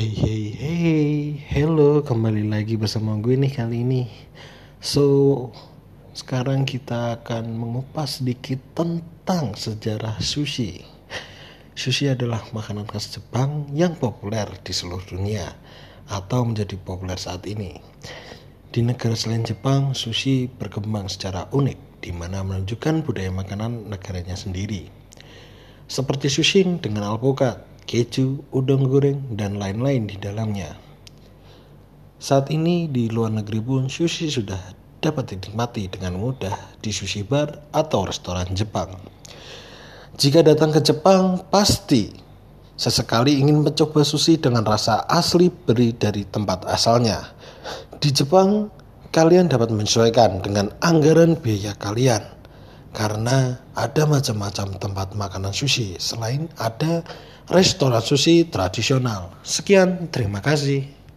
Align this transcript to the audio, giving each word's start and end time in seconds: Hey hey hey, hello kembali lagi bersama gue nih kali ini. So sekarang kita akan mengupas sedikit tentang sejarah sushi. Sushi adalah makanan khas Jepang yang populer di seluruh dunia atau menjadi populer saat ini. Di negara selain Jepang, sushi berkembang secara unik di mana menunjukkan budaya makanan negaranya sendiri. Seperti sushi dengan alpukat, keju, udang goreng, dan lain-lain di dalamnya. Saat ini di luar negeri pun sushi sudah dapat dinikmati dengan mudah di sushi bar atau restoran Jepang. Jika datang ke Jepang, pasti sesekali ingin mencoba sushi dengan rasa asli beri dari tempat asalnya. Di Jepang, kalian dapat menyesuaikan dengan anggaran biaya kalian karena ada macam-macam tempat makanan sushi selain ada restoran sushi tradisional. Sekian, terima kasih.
Hey 0.00 0.16
hey 0.16 0.44
hey, 0.56 1.12
hello 1.52 2.00
kembali 2.00 2.48
lagi 2.48 2.80
bersama 2.80 3.20
gue 3.20 3.36
nih 3.36 3.52
kali 3.52 3.84
ini. 3.84 4.08
So 4.80 5.04
sekarang 6.16 6.64
kita 6.64 7.20
akan 7.20 7.52
mengupas 7.52 8.24
sedikit 8.24 8.64
tentang 8.72 9.60
sejarah 9.60 10.16
sushi. 10.24 10.80
Sushi 11.76 12.08
adalah 12.08 12.40
makanan 12.48 12.88
khas 12.88 13.12
Jepang 13.12 13.68
yang 13.76 13.92
populer 13.92 14.48
di 14.64 14.72
seluruh 14.72 15.04
dunia 15.04 15.52
atau 16.08 16.48
menjadi 16.48 16.80
populer 16.80 17.20
saat 17.20 17.44
ini. 17.44 17.76
Di 18.72 18.80
negara 18.80 19.12
selain 19.12 19.44
Jepang, 19.44 19.92
sushi 19.92 20.48
berkembang 20.48 21.12
secara 21.12 21.52
unik 21.52 22.00
di 22.00 22.16
mana 22.16 22.40
menunjukkan 22.40 23.04
budaya 23.04 23.28
makanan 23.28 23.92
negaranya 23.92 24.32
sendiri. 24.32 24.88
Seperti 25.92 26.32
sushi 26.32 26.64
dengan 26.80 27.04
alpukat, 27.04 27.68
keju, 27.90 28.46
udang 28.54 28.86
goreng, 28.86 29.34
dan 29.34 29.58
lain-lain 29.58 30.06
di 30.06 30.14
dalamnya. 30.14 30.78
Saat 32.22 32.54
ini 32.54 32.86
di 32.86 33.10
luar 33.10 33.34
negeri 33.34 33.58
pun 33.58 33.90
sushi 33.90 34.30
sudah 34.30 34.62
dapat 35.02 35.34
dinikmati 35.34 35.90
dengan 35.90 36.14
mudah 36.14 36.54
di 36.78 36.94
sushi 36.94 37.26
bar 37.26 37.50
atau 37.74 38.06
restoran 38.06 38.46
Jepang. 38.54 38.94
Jika 40.14 40.46
datang 40.46 40.70
ke 40.70 40.78
Jepang, 40.86 41.42
pasti 41.50 42.14
sesekali 42.78 43.42
ingin 43.42 43.66
mencoba 43.66 44.06
sushi 44.06 44.38
dengan 44.38 44.62
rasa 44.62 45.10
asli 45.10 45.50
beri 45.50 45.90
dari 45.90 46.22
tempat 46.30 46.70
asalnya. 46.70 47.34
Di 47.98 48.14
Jepang, 48.14 48.70
kalian 49.10 49.50
dapat 49.50 49.74
menyesuaikan 49.74 50.46
dengan 50.46 50.70
anggaran 50.78 51.34
biaya 51.34 51.74
kalian 51.74 52.39
karena 52.90 53.58
ada 53.74 54.02
macam-macam 54.06 54.76
tempat 54.78 55.08
makanan 55.14 55.54
sushi 55.54 55.96
selain 55.98 56.50
ada 56.58 57.02
restoran 57.50 58.02
sushi 58.02 58.46
tradisional. 58.46 59.34
Sekian, 59.42 60.10
terima 60.14 60.38
kasih. 60.38 60.99